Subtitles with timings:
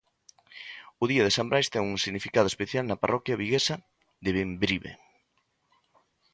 [1.01, 3.75] O día de San Brais ten un significado especial na parroquia viguesa
[4.23, 4.91] de Bembrive.